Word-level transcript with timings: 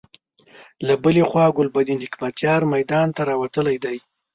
له 0.87 0.93
بلې 1.03 1.23
خوا 1.29 1.45
ګلبدين 1.57 1.99
حکمتیار 2.05 2.61
میدان 2.73 3.07
ته 3.15 3.21
راوتلی 3.29 3.77
دی. 3.83 3.97